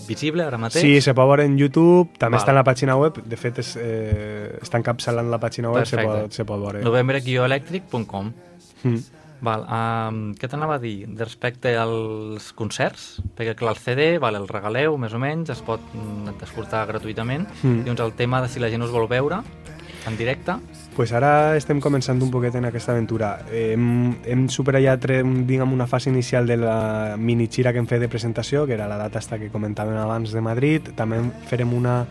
[0.08, 0.82] visible ara mateix?
[0.82, 2.42] Sí, se pot veure en YouTube, també Val.
[2.42, 5.96] està en la pàgina web, de fet és, eh, està encapçalant la pàgina web, se
[5.96, 6.22] Perfecte.
[6.28, 6.82] pot, se pot veure.
[6.82, 8.32] novembre-electric.com
[8.82, 8.98] Mm.
[9.42, 13.20] Val, um, què t'anava a dir respecte als concerts?
[13.34, 17.48] Perquè clar, el CD, vale, el regaleu més o menys, es pot mm, escoltar gratuïtament.
[17.62, 17.82] Mm.
[17.82, 19.40] Llavors el tema de si la gent us vol veure,
[20.06, 20.52] en directe.
[20.96, 23.46] pues ara estem començant un poquet en aquesta aventura.
[23.48, 28.00] Hem, hem superat ja diguem, una fase inicial de la mini xira que hem fet
[28.00, 30.92] de presentació, que era la data esta que comentàvem abans de Madrid.
[30.96, 32.02] També farem una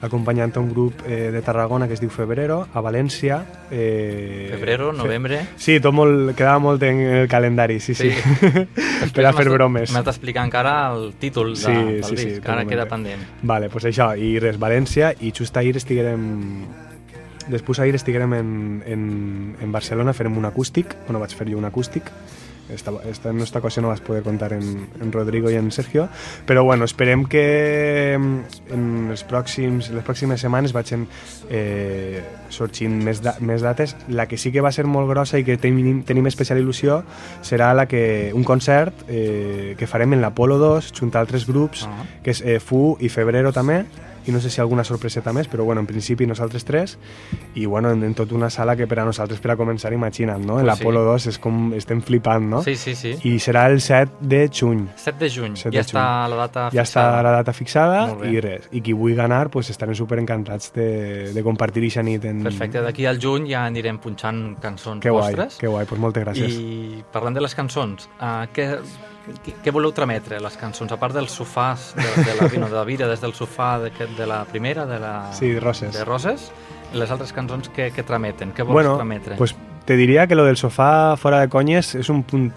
[0.00, 3.40] acompanyant un grup eh, de Tarragona que es diu Febrero, a València.
[3.70, 5.40] Eh, Febrero, novembre...
[5.58, 8.12] Sí, tot molt, quedava molt en el calendari, sí, sí.
[8.12, 8.66] sí.
[9.14, 9.92] per a fer bromes.
[9.94, 13.24] M'has d'explicar encara el títol de, Sí, del sí, sí, disc, tot ara queda pendent.
[13.42, 16.86] Vale, pues això, i res, València, i just ahir estiguérem...
[17.48, 18.50] Després ahir estiguérem en,
[18.86, 22.12] en, en Barcelona, farem un acústic, bueno, vaig fer jo un acústic,
[22.68, 26.08] esta, esta, en esta ocasió no vas poder contar en, en Rodrigo i en Sergio,
[26.44, 31.06] però bueno, esperem que en els pròxims, les pròximes setmanes vagin
[31.48, 32.20] eh,
[32.52, 33.96] sorgint més, da, més dates.
[34.12, 37.00] La que sí que va ser molt grossa i que tenim, tenim especial il·lusió
[37.40, 41.86] serà la que, un concert eh, que farem en l'Apolo 2, junt a altres grups,
[41.88, 42.04] Ah.
[42.22, 43.86] que és eh, Fu i Febrero també,
[44.28, 46.98] i no sé si alguna sorpreseta més, però bueno, en principi nosaltres tres,
[47.54, 50.44] i bueno, en, en tota una sala que per a nosaltres per a començar, imagina't,
[50.44, 50.58] no?
[50.58, 51.08] Pues l'Apolo sí.
[51.08, 52.62] 2 és com estem flipant, no?
[52.62, 53.14] Sí, sí, sí.
[53.28, 54.86] I serà el 7 de juny.
[54.96, 57.22] 7 de juny, 7 ja de està la data Ja està fixada.
[57.22, 58.68] la data fixada i res.
[58.72, 62.24] I qui vulgui ganar, pues, estarem super encantats de, de compartir aquesta nit.
[62.28, 62.42] En...
[62.44, 65.58] Perfecte, d'aquí al juny ja anirem punxant cançons Que guai, vostres.
[65.58, 66.58] que guai, pues moltes gràcies.
[66.58, 68.68] I parlant de les cançons, uh, què,
[69.36, 70.92] què, voleu trametre, les cançons?
[70.92, 73.92] A part dels sofàs de, de la, no, de la vida, des del sofà de,
[74.16, 75.14] de la primera, de la...
[75.36, 75.92] Sí, Roses.
[75.94, 76.50] De Roses,
[76.94, 78.54] les altres cançons que, que trameten?
[78.56, 79.36] Què vols bueno, trametre?
[79.40, 79.54] pues
[79.88, 82.50] te diria que lo del sofà fora de conyes és un punt...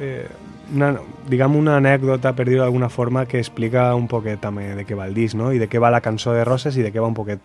[0.00, 0.26] Eh,
[0.74, 0.96] una,
[1.30, 5.06] diguem una anècdota, per dir-ho d'alguna forma, que explica un poquet també de què va
[5.06, 5.52] el disc, no?
[5.54, 7.38] I de què va la cançó de Roses i de què va un poquet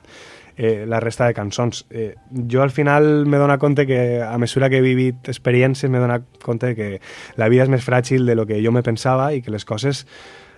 [0.57, 1.85] eh, la resta de cançons.
[1.89, 2.15] Eh,
[2.49, 6.25] jo al final m'he donat compte que a mesura que he vivit experiències m'he donat
[6.43, 6.99] compte que
[7.37, 10.05] la vida és més fràgil de lo que jo me pensava i que les coses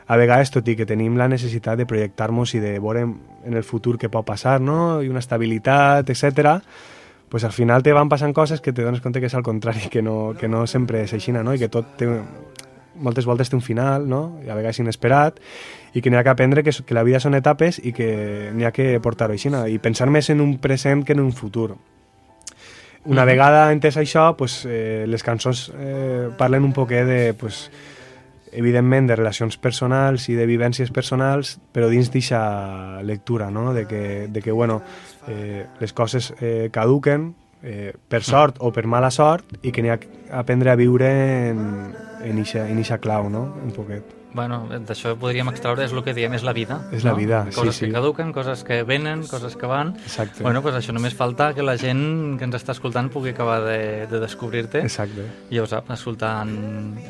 [0.08, 3.64] a vegades, tot i que tenim la necessitat de projectar-nos i de veure en el
[3.64, 5.02] futur què pot passar, no?
[5.02, 6.60] i una estabilitat, etc
[7.34, 9.88] pues al final te van passant coses que te dones compte que és al contrari,
[9.90, 11.56] que no, que no sempre és així, no?
[11.56, 12.06] i que tot té,
[13.02, 14.20] moltes voltes té un final, no?
[14.46, 15.40] i a vegades inesperat,
[15.94, 18.66] i que n'hi ha que aprendre que, que la vida són etapes i que n'hi
[18.66, 21.76] ha que portar-ho així, i pensar més en un present que en un futur.
[23.06, 27.68] Una vegada entès això, pues, eh, les cançons eh, parlen un poquet de, pues,
[28.54, 33.74] evidentment, de relacions personals i de vivències personals, però dins d'aquesta lectura, no?
[33.74, 34.82] de, que, de que bueno,
[35.28, 37.34] eh, les coses eh, caduquen,
[37.64, 41.12] eh, per sort o per mala sort, i que n'hi ha que aprendre a viure
[41.50, 43.50] en, en ixa, en ixa clau, no?
[43.64, 44.22] un poquet.
[44.34, 46.80] Bueno, d'això podríem extraure, és el que diem, és la vida.
[46.92, 47.20] És la no?
[47.22, 47.86] vida, Coses sí, sí.
[47.86, 49.94] que caduquen, coses que venen, coses que van.
[50.04, 50.44] Exacte.
[50.44, 53.80] Bueno, pues això només falta que la gent que ens està escoltant pugui acabar de,
[54.10, 54.82] de descobrir-te.
[54.88, 55.28] Exacte.
[55.54, 56.54] I ja ho sap, escoltant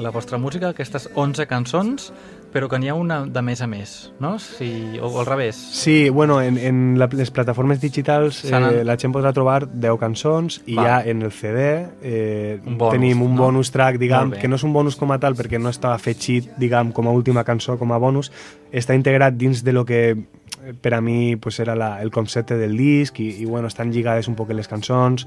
[0.04, 2.12] la vostra música, aquestes 11 cançons,
[2.54, 4.36] però que n'hi ha una de més a més, no?
[4.39, 5.58] Si, o, o al revés.
[5.74, 10.60] Sí, bueno, en, en la, les plataformes digitals eh, la gent podrà trobar 10 cançons
[10.70, 10.86] i Va.
[10.86, 11.66] ja en el CD
[12.01, 13.47] eh, Un bonus, tenim un no?
[13.47, 16.54] bonus track, diguem, que no és un bonus com a tal perquè no està afegit,
[16.62, 18.30] diguem, com a última cançó, com a bonus,
[18.72, 22.60] està integrat dins de lo que eh, per a mi pues, era la, el concepte
[22.62, 25.26] del disc i, i bueno, estan lligades un poc les cançons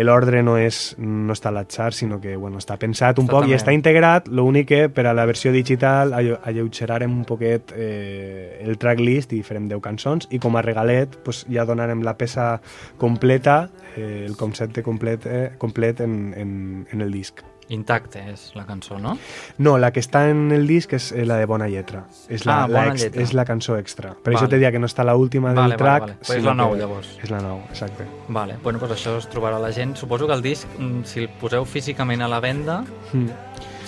[0.00, 3.44] l'ordre no, és, no està a l'atzar, sinó que bueno, està pensat un Està poc
[3.44, 7.74] i també- està integrat, l'únic que per a la versió digital alle- alleugerarem un poquet
[7.76, 12.16] eh, el tracklist i farem 10 cançons i com a regalet pues, ja donarem la
[12.16, 12.62] peça
[12.96, 17.42] completa, eh, el concepte complet, eh, complet en, en, en el disc.
[17.68, 19.16] Intacte és la cançó, no?
[19.58, 22.04] No, la que està en el disc és eh, la de Bona Lletra.
[22.28, 23.22] És la, Ah, la Bona Lletra.
[23.22, 24.10] És la cançó extra.
[24.12, 24.36] Per Vale.
[24.36, 26.00] això te dia que no està l'última del Vale, vale, track.
[26.02, 26.16] vale.
[26.26, 27.18] Però és la nou, llavors.
[27.22, 28.04] És la nou, exacte.
[28.28, 29.94] Vale, bueno, doncs això es trobarà la gent.
[29.96, 32.82] Suposo que el disc, mm, si el poseu físicament a la venda,
[33.12, 33.28] Mm.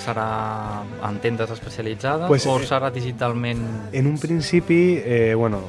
[0.04, 3.60] serà en tendes especialitzades Pues, o eh, serà digitalment...
[3.92, 5.60] En un principi, eh, bueno,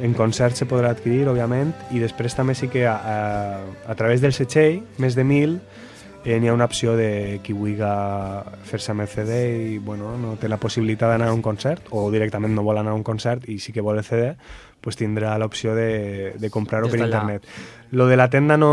[0.00, 4.20] en concert se podrà adquirir, òbviament, i després també sí que a, a, a través
[4.20, 5.60] del setxell, més de mil,
[6.24, 7.78] eh, n'hi ha una opció de qui vulgui
[8.68, 9.38] fer-se amb el CD
[9.74, 12.92] i bueno, no té la possibilitat d'anar a un concert o directament no vol anar
[12.92, 14.32] a un concert i sí que vol el CD,
[14.82, 17.46] pues tindrà l'opció de, de comprar-ho per internet.
[17.90, 18.72] Lo de la tenda no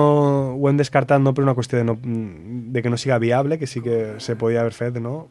[0.55, 3.67] ho hem descartat no per una qüestió de, no, de que no siga viable, que
[3.67, 5.29] sí que se podia haver fet, no?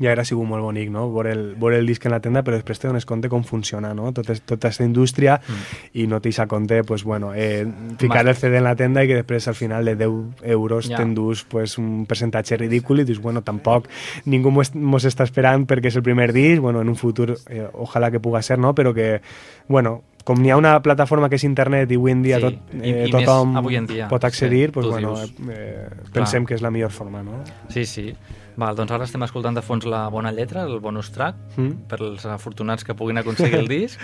[0.00, 1.06] Ja era sigut molt bonic, no?
[1.12, 3.92] Veure el, veure el disc en la tenda, però després te dones compte com funciona,
[3.94, 4.12] no?
[4.14, 5.98] Tot és, tota aquesta indústria mm.
[5.98, 7.66] i no t'hi compte, pues, bueno, eh,
[7.98, 10.10] ficar Mas- el CD en la tenda i que després al final de 10
[10.42, 10.96] euros Ja.
[10.98, 13.88] t'endús pues, un percentatge ridícul i dius, bueno, tampoc
[14.24, 18.10] ningú mos, està esperant perquè és el primer disc, bueno, en un futur eh, ojalà
[18.10, 18.74] que puga ser, no?
[18.74, 19.20] Però que,
[19.68, 22.74] bueno, com n'hi ha una plataforma que és internet i avui en dia Sí, tot,
[22.74, 25.14] i- eh, i més tothom avui en dia, pot accedir, sí, pues, bueno,
[25.50, 27.42] eh, pensem que és la millor forma, no?
[27.68, 28.14] Sí, sí.
[28.58, 31.86] Val, doncs ara estem escoltant de fons la bona lletra, el bonus track, Mm.
[31.88, 34.00] per als afortunats que puguin aconseguir el disc.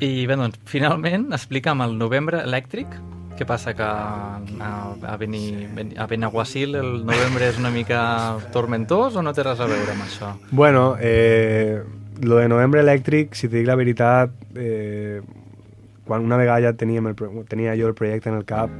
[0.00, 2.88] I bé, doncs, finalment, explica'm el novembre elèctric,
[3.34, 4.38] Què passa, que a,
[5.02, 5.66] a, Beni,
[5.98, 10.04] a Benaguasil el novembre és una mica tormentós o no té res a veure amb
[10.04, 10.28] això?
[10.52, 11.82] Bueno, eh,
[12.22, 15.20] lo de novembre elèctric, si te dic la veritat, eh,
[16.06, 17.16] quan una vegada ja teníem el,
[17.50, 18.70] tenia jo el projecte en el cap,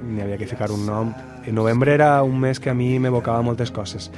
[0.00, 1.12] n'hi havia que ficar un nom.
[1.44, 4.08] En novembre era un mes que a mi m'evocava moltes coses.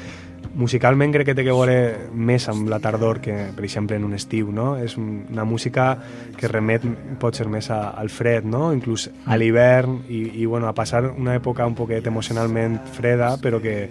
[0.54, 4.12] Musicalment crec que té que veure més amb la tardor que, per exemple, en un
[4.12, 4.76] estiu, no?
[4.76, 5.86] És un- una música
[6.36, 6.82] que remet
[7.18, 8.72] pot ser més a, al fred, no?
[8.74, 13.62] Inclús a l'hivern i, i bueno, a passar una època un poquet emocionalment freda, però
[13.62, 13.88] que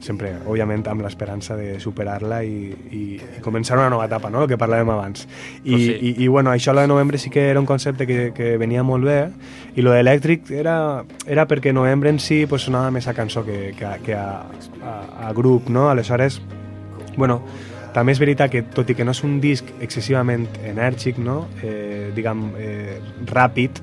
[0.00, 4.44] sempre, òbviament, amb l'esperança de superar-la i, i, i començar una nova etapa, no?
[4.44, 5.26] El que parlàvem abans.
[5.64, 5.96] I, Pues sí.
[6.00, 8.84] i, i bueno, això lo de novembre sí que era un concepte que, que venia
[8.86, 9.18] molt bé
[9.76, 13.74] i lo d'elèctric era, era perquè novembre en si pues, sonava més a cançó que,
[13.78, 14.44] que, a, que a,
[14.82, 14.94] a,
[15.28, 15.88] a grup, no?
[15.90, 16.40] Aleshores,
[17.16, 17.42] bueno,
[17.94, 21.48] també és veritat que, tot i que no és un disc excessivament enèrgic, no?
[21.64, 23.82] eh, diguem, eh, ràpid,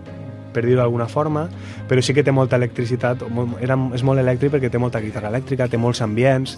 [0.56, 1.46] per dir-ho d'alguna forma,
[1.90, 3.26] però sí que té molta electricitat,
[3.62, 6.56] era, és molt elèctric perquè té molta guitarra elèctrica, té molts ambients,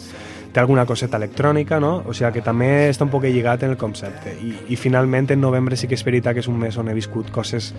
[0.54, 2.04] té alguna coseta electrònica, no?
[2.08, 4.34] O sigui que també està un poc lligat en el concepte.
[4.38, 6.96] I, i finalment en novembre sí que és veritat que és un mes on he
[6.98, 7.74] viscut coses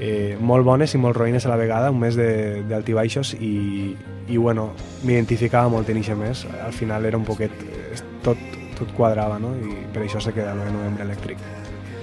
[0.00, 3.94] eh, molt bones i molt roïnes a la vegada, un mes d'altibaixos i,
[4.28, 4.70] i bueno,
[5.04, 6.46] m'identificava molt en aquest mes.
[6.64, 7.54] Al final era un poquet...
[7.68, 8.40] eh, tot,
[8.76, 9.54] tot quadrava, no?
[9.56, 11.40] I per això se queda el novembre elèctric.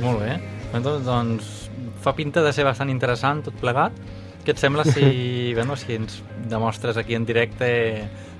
[0.02, 0.38] Molt bé.
[0.74, 1.67] Doncs, doncs
[2.08, 3.96] fa pinta de ser bastant interessant tot plegat.
[4.46, 5.08] Què et sembla si,
[5.58, 7.70] bueno, si ens demostres aquí en directe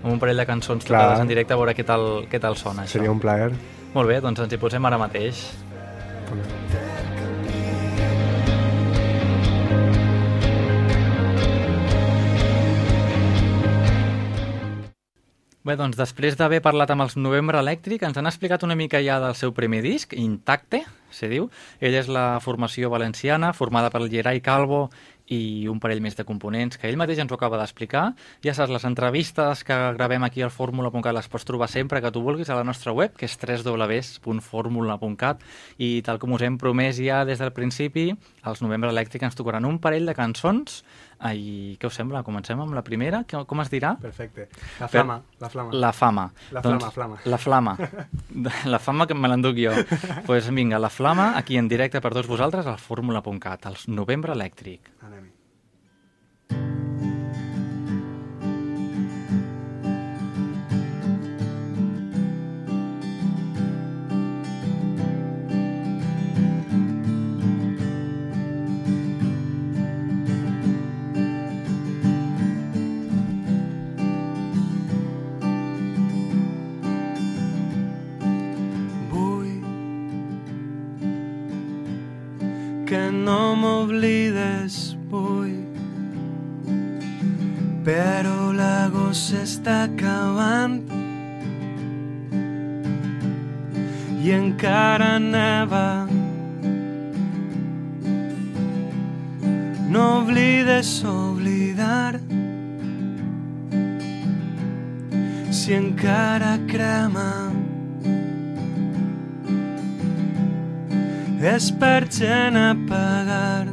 [0.04, 1.02] amb un parell de cançons Clar.
[1.02, 3.00] tocades en directe a veure què tal, què tal sona això?
[3.00, 3.52] Seria un plaer.
[3.96, 5.44] Molt bé, doncs ens hi posem ara mateix.
[6.32, 6.57] Bé,
[15.76, 19.36] doncs després d'haver parlat amb els Novembre Elèctric, ens han explicat una mica ja del
[19.36, 21.50] seu primer disc, Intacte, se diu.
[21.84, 24.88] Ell és la formació valenciana, formada per Gerai Calvo
[25.28, 28.14] i un parell més de components que ell mateix ens ho acaba d'explicar.
[28.46, 32.22] Ja saps, les entrevistes que gravem aquí al fórmula.cat les pots trobar sempre que tu
[32.24, 35.44] vulguis a la nostra web, que és www.formula.cat
[35.84, 38.14] i tal com us hem promès ja des del principi,
[38.48, 40.84] els Novembre Elèctric ens tocaran un parell de cançons
[41.34, 42.22] i què us sembla?
[42.24, 43.24] Comencem amb la primera?
[43.26, 43.96] Com es dirà?
[44.00, 44.48] Perfecte.
[44.80, 45.74] La Per- flama, la flama.
[45.74, 46.26] La fama.
[46.52, 47.18] La Doncs, flama, flama.
[47.26, 47.78] La flama.
[48.74, 49.72] La fama que me l'enduc jo.
[49.74, 54.34] Doncs pues vinga, la flama, aquí en directe per tots vosaltres al fórmula.cat, als Novembre
[54.38, 54.92] Elèctric.
[55.02, 55.17] Anem-hi.
[82.88, 85.58] Que no m'oblides, vull
[87.88, 90.80] però l'agost s'està acabant
[94.24, 95.88] i encara neva
[99.90, 102.20] no oblides oblidar.
[105.50, 107.57] Si encara crema
[111.80, 113.68] per gent apagar.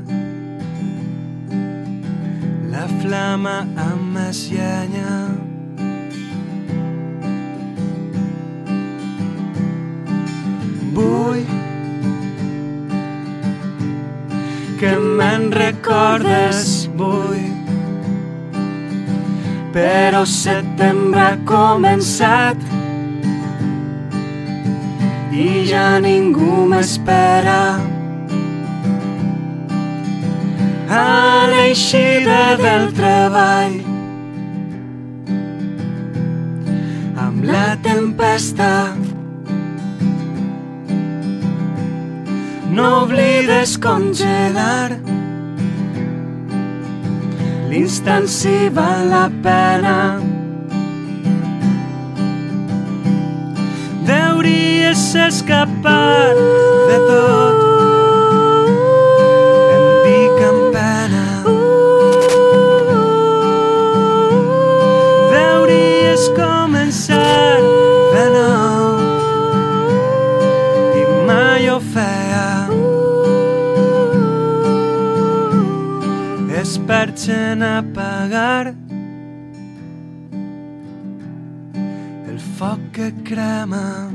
[2.71, 3.55] La flama
[3.87, 5.17] amb més llenya.
[10.95, 11.43] Vull
[14.79, 17.51] que me'n recordes, vull.
[19.75, 22.84] Però setembre ha començat
[25.35, 27.63] i ja ningú m'espera.
[30.95, 31.07] A
[31.51, 33.75] l'eixida del treball
[37.25, 38.71] amb la tempesta
[42.77, 44.93] no oblides congelar
[47.73, 49.99] l'instant si val la pena
[55.15, 56.35] Deuries escapar
[56.89, 57.59] de tot.
[59.75, 59.85] Em
[66.35, 67.25] començar
[77.25, 78.75] gent apagar
[82.29, 84.14] el foc que crema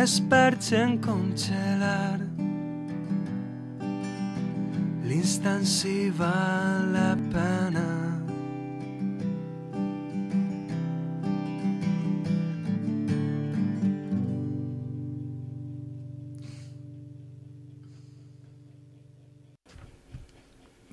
[0.06, 2.20] Experts en congelar
[5.10, 7.86] l'instant si val la pena.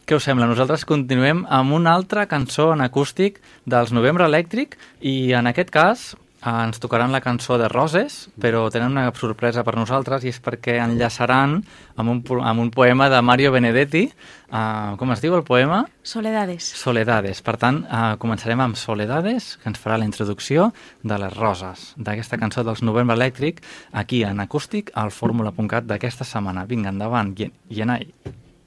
[0.08, 0.48] Què us sembla?
[0.48, 6.12] Nosaltres continuem amb una altra cançó en acústic dels Novembre Elèctric i en aquest cas
[6.44, 10.78] ens tocaran la cançó de Roses, però tenen una sorpresa per nosaltres i és perquè
[10.82, 11.60] enllaçaran
[11.96, 14.08] amb un, amb un poema de Mario Benedetti.
[14.52, 15.84] Uh, com es diu el poema?
[16.02, 16.66] Soledades.
[16.76, 17.40] Soledades.
[17.46, 20.72] Per tant, uh, començarem amb Soledades, que ens farà la introducció
[21.02, 23.62] de les roses, d'aquesta cançó dels Novembre Elèctric,
[23.92, 26.66] aquí en acústic, al fórmula.cat d'aquesta setmana.
[26.66, 28.10] Vinga, endavant, Yen- Yenai.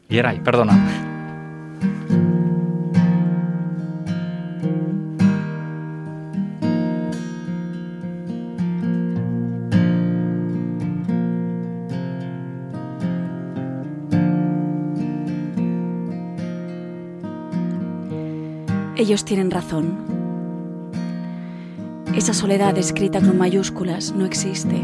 [0.09, 1.24] Yerai, perdona.
[18.97, 19.97] Ellos tienen razón.
[22.15, 24.81] Esa soledad escrita con mayúsculas no existe.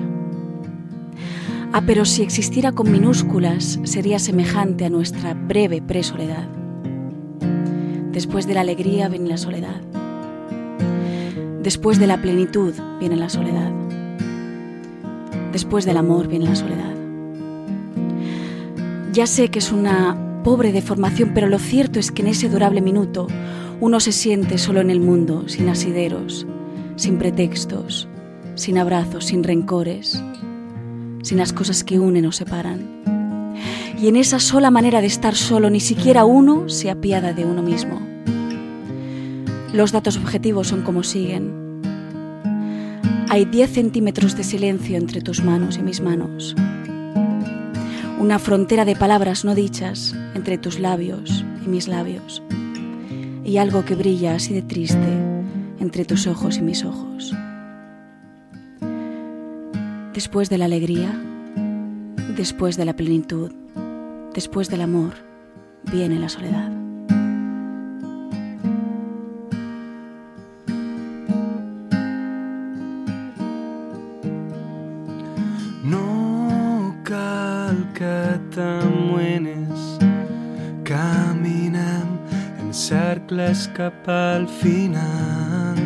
[1.71, 6.45] Ah, pero si existiera con minúsculas sería semejante a nuestra breve presoledad.
[8.11, 9.79] Después de la alegría viene la soledad.
[11.63, 13.71] Después de la plenitud viene la soledad.
[15.53, 16.95] Después del amor viene la soledad.
[19.13, 22.81] Ya sé que es una pobre deformación, pero lo cierto es que en ese durable
[22.81, 23.27] minuto
[23.81, 26.45] uno se siente solo en el mundo, sin asideros,
[26.97, 28.07] sin pretextos,
[28.53, 30.23] sin abrazos, sin rencores,
[31.23, 33.01] sin las cosas que unen o separan.
[33.99, 37.63] Y en esa sola manera de estar solo, ni siquiera uno se apiada de uno
[37.63, 37.99] mismo.
[39.73, 41.81] Los datos objetivos son como siguen.
[43.29, 46.55] Hay 10 centímetros de silencio entre tus manos y mis manos.
[48.19, 52.43] Una frontera de palabras no dichas entre tus labios y mis labios.
[53.51, 55.09] Y algo que brilla así de triste
[55.81, 57.35] entre tus ojos y mis ojos.
[60.13, 61.21] Después de la alegría,
[62.37, 63.51] después de la plenitud,
[64.33, 65.15] después del amor,
[65.91, 66.71] viene la soledad.
[83.31, 85.77] Cercles cap al final.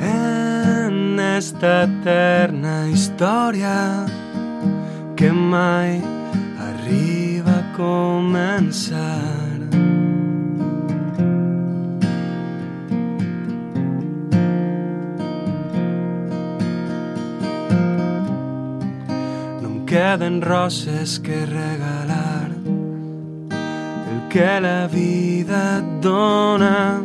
[0.00, 4.06] En esta eterna història
[5.16, 6.02] que mai
[6.58, 9.45] arriba a començar.
[19.96, 22.50] Queden roses que regalar.
[24.10, 27.02] El que la vida et dona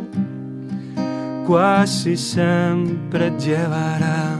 [1.46, 4.36] quasi sempre et llevarà.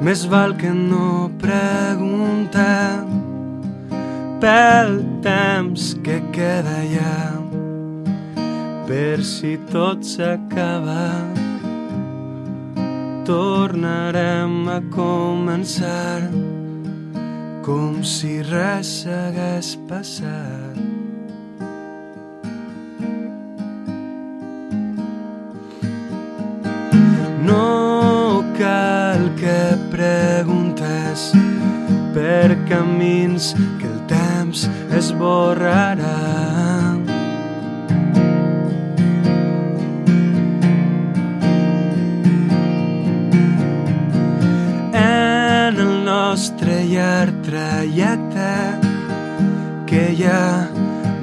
[0.00, 3.04] Més val que no preguntar
[4.40, 7.20] pel temps que queda allà
[8.88, 11.04] per si tot s'acaba
[13.28, 16.53] tornarem a començar
[17.64, 20.76] com si res hagués passat.
[27.48, 29.60] No cal que
[29.94, 31.30] preguntes
[32.12, 34.68] per camins que el temps
[35.00, 36.18] esborrarà.
[46.34, 47.33] Nostre llarg
[47.84, 48.80] trajecte
[49.86, 50.68] que ja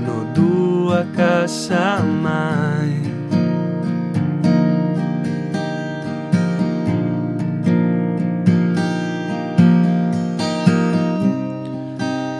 [0.06, 3.02] no du a casa mai.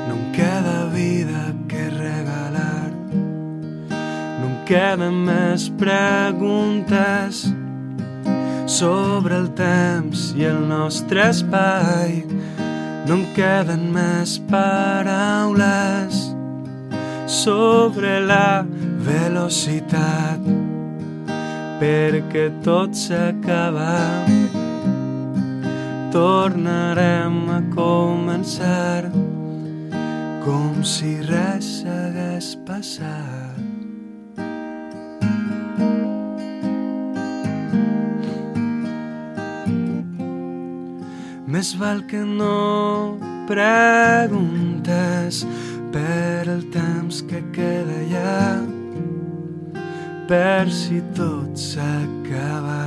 [0.08, 2.92] No em queda vida que regalar,
[3.90, 7.48] no em queden més preguntes
[8.68, 12.22] sobre el temps i el nostre espai.
[13.12, 16.20] No em queden més paraules
[17.28, 18.64] sobre la
[19.04, 20.46] velocitat
[21.82, 23.98] perquè tot s'acaba.
[26.16, 29.12] Tornarem a començar
[30.46, 33.72] com si res s'hagués passat.
[41.62, 45.44] Més val que no preguntes
[45.94, 48.66] per el temps que queda allà,
[50.26, 52.82] per si tot s'acaba.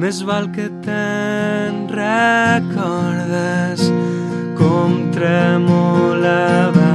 [0.00, 3.90] Més val que te'n recordes
[4.56, 6.87] com tremolàvem.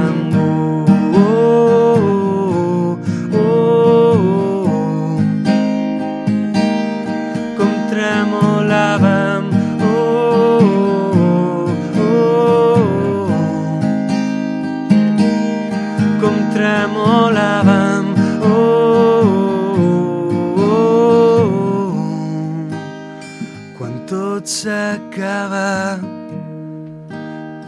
[24.94, 25.98] S'acaba,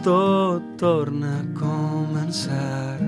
[0.03, 2.99] tot torna a començar.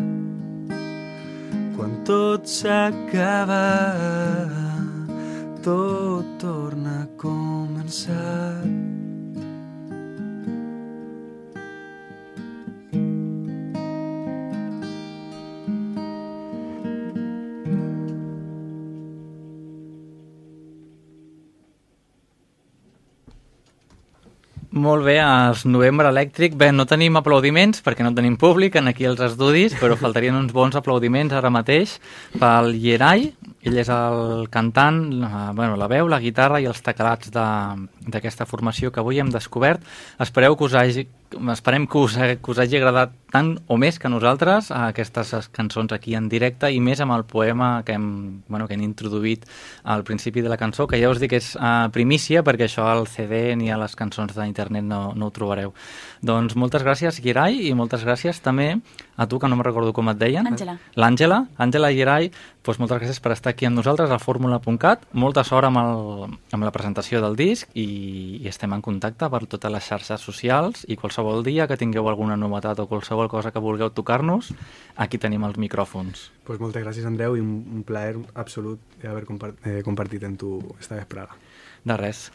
[1.75, 3.67] Quan tot s'acaba,
[5.63, 6.18] tot
[24.69, 26.53] Molt bé, els Novembre Elèctric.
[26.53, 30.53] Bé, no tenim aplaudiments perquè no tenim públic en aquí als estudis, però faltarien uns
[30.53, 31.95] bons aplaudiments ara mateix
[32.37, 33.31] pel Yeray.
[33.59, 38.93] Ell és el cantant, la, bueno, la veu, la guitarra i els teclats d'aquesta formació
[38.95, 39.83] que avui hem descobert.
[40.23, 41.03] Espereu que us hagi,
[41.51, 45.91] esperem que us, que us hagi agradat tant o més que nosaltres a aquestes cançons
[45.91, 48.07] aquí en directe i més amb el poema que hem,
[48.47, 49.43] bueno, que hem introduït
[49.83, 52.87] al principi de la cançó, que ja us dic que és uh, primícia perquè això
[52.87, 55.75] al CD ni a les cançons d'internet no, no ho trobareu.
[56.23, 58.77] Doncs moltes gràcies, Girai, i moltes gràcies també
[59.19, 60.47] a tu, que no me recordo com et deien.
[60.47, 60.77] Àngela.
[60.95, 62.29] L'Àngela, Àngela Girai,
[62.63, 65.03] doncs moltes gràcies per estar aquí amb nosaltres a fórmula.cat.
[65.11, 69.43] Molta sort amb, el, amb la presentació del disc i, i estem en contacte per
[69.51, 73.59] totes les xarxes socials i qualsevol dia que tingueu alguna novetat o qualsevol cosa que
[73.59, 74.53] vulgueu tocar-nos,
[74.95, 76.29] aquí tenim els micròfons.
[76.47, 80.57] Pues moltes gràcies, Andreu, i un, un plaer absolut haver compart eh, compartit amb tu
[80.79, 81.35] esta vesprada.
[81.83, 82.29] De res.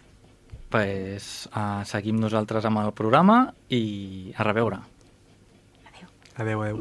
[0.74, 4.80] Pues, uh, seguim nosaltres amb el programa i a reveure.
[6.37, 6.80] Adeu, adeu.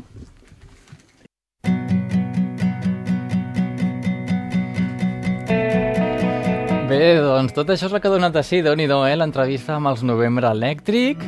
[6.90, 9.16] Bé, doncs tot això és el que ha donat de si, déu nhi eh?
[9.18, 11.22] l'entrevista amb els Novembre Elèctric.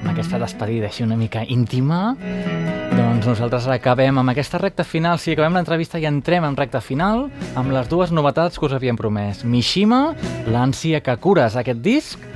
[0.00, 2.16] Amb aquesta despedida així una mica íntima.
[2.94, 5.18] Doncs nosaltres acabem amb aquesta recta final.
[5.18, 8.98] Si acabem l'entrevista i entrem en recta final amb les dues novetats que us havíem
[8.98, 9.44] promès.
[9.44, 10.14] Mishima,
[10.46, 12.30] l'ànsia que cures aquest disc,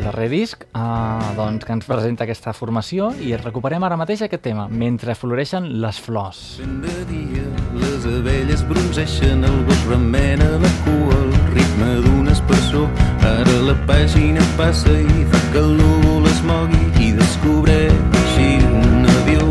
[0.00, 4.42] el darrer disc, eh, doncs, que ens presenta aquesta formació i recuperem ara mateix aquest
[4.42, 6.60] tema, mentre floreixen les flors.
[6.60, 7.44] De dia,
[7.76, 12.88] les abelles bronzeixen, el gos remena la cua, el ritme d'un espessor.
[13.20, 19.50] Ara la pàgina passa i fa que el núvol es mogui i descobreixi un avió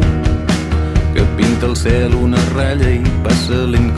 [1.14, 3.92] que pinta el cel una ratlla i passa lent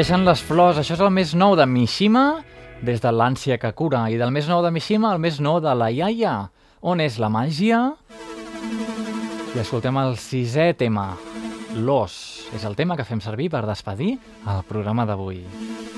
[0.00, 2.40] floreixen les flors, això és el més nou de Mishima,
[2.80, 5.74] des de l'ànsia que cura, i del més nou de Mishima al més nou de
[5.76, 6.48] la iaia.
[6.80, 7.82] On és la màgia?
[9.52, 11.10] I escoltem el sisè tema,
[11.84, 12.16] l'os.
[12.56, 14.14] És el tema que fem servir per despedir
[14.48, 15.42] el programa d'avui.
[15.44, 15.89] Diuen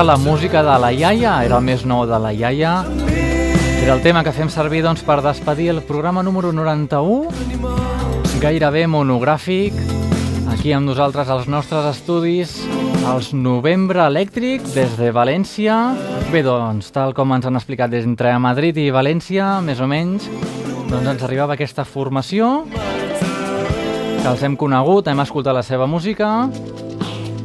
[0.00, 2.70] era la música de la iaia, era el més nou de la iaia.
[3.82, 7.28] Era el tema que fem servir doncs, per despedir el programa número 91,
[8.40, 9.76] gairebé monogràfic,
[10.54, 12.56] aquí amb nosaltres als nostres estudis,
[13.12, 15.76] els Novembre Elèctric, des de València.
[16.32, 20.30] Bé, doncs, tal com ens han explicat des entre Madrid i València, més o menys,
[20.88, 26.48] doncs ens arribava aquesta formació que els hem conegut, hem escoltat la seva música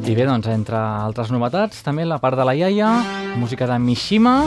[0.06, 2.88] i bé, doncs, entre altres novetats, també la part de la iaia,
[3.40, 4.44] música de Mishima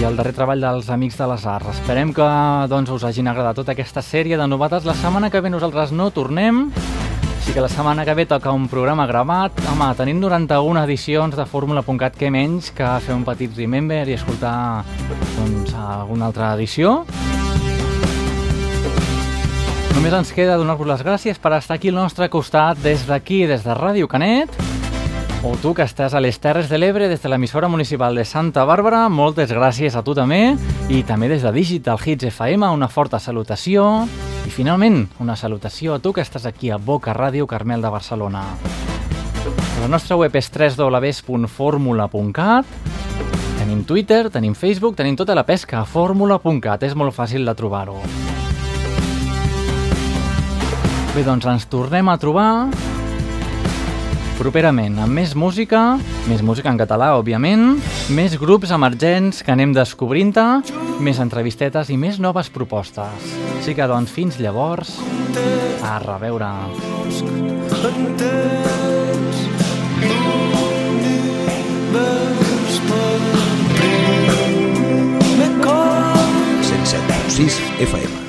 [0.00, 1.76] i el darrer treball dels Amics de les Arts.
[1.76, 2.26] Esperem que
[2.66, 4.86] doncs, us hagin agradat tota aquesta sèrie de novetats.
[4.88, 6.64] La setmana que ve nosaltres no tornem,
[7.36, 9.62] així que la setmana que ve toca un programa gravat.
[9.70, 14.82] Home, tenim 91 edicions de Fórmula.cat, que menys que fer un petit remember i escoltar
[15.36, 17.04] doncs, alguna altra edició.
[19.94, 23.62] Només ens queda donar-vos les gràcies per estar aquí al nostre costat des d'aquí, des
[23.62, 24.50] de Ràdio Canet,
[25.46, 28.64] o tu que estàs a les Terres de l'Ebre des de l'emissora municipal de Santa
[28.66, 30.56] Bàrbara, moltes gràcies a tu també,
[30.90, 34.08] i també des de Digital Hits FM, una forta salutació,
[34.46, 38.44] i finalment, una salutació a tu que estàs aquí a Boca Ràdio Carmel de Barcelona.
[39.82, 42.66] La nostra web és www.formula.cat
[43.60, 48.00] Tenim Twitter, tenim Facebook, tenim tota la pesca a fórmula.cat, és molt fàcil de trobar-ho.
[51.14, 52.68] Bé, doncs ens tornem a trobar
[54.36, 55.96] properament amb més música,
[56.28, 57.78] més música en català, òbviament,
[58.12, 60.44] més grups emergents que anem descobrint-te,
[61.04, 63.32] més entrevistetes i més noves propostes.
[63.56, 64.98] Així que, doncs, fins llavors,
[65.84, 66.52] a reveure.
[76.62, 77.02] Sense
[77.80, 78.25] FM.